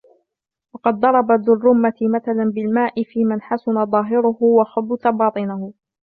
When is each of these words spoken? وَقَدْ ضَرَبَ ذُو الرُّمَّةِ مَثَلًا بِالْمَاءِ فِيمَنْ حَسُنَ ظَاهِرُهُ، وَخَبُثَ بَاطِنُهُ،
وَقَدْ 0.73 0.93
ضَرَبَ 0.99 1.31
ذُو 1.31 1.53
الرُّمَّةِ 1.53 1.93
مَثَلًا 2.01 2.51
بِالْمَاءِ 2.55 3.03
فِيمَنْ 3.03 3.41
حَسُنَ 3.41 3.85
ظَاهِرُهُ، 3.85 4.37
وَخَبُثَ 4.59 5.07
بَاطِنُهُ، 5.07 5.73